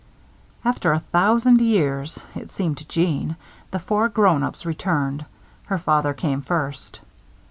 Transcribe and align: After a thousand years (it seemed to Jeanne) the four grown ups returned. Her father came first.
After 0.65 0.93
a 0.93 0.99
thousand 0.99 1.61
years 1.61 2.19
(it 2.33 2.51
seemed 2.51 2.79
to 2.79 2.87
Jeanne) 2.87 3.35
the 3.69 3.77
four 3.77 4.09
grown 4.09 4.41
ups 4.41 4.65
returned. 4.65 5.25
Her 5.65 5.77
father 5.77 6.15
came 6.15 6.41
first. 6.41 7.01